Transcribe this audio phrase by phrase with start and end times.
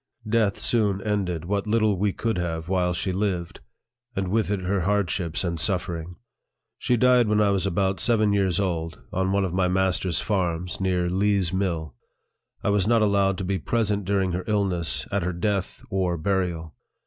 [0.27, 3.59] Death soon ended what little we could have while she lived,
[4.15, 6.15] and with it her hardships and suffering.
[6.79, 10.81] She died when I was about seven years old, on one of my master's farms,
[10.81, 11.93] near Lee's Mill.
[12.63, 16.73] I was not allowed to be present during her illness, at her death, or burial.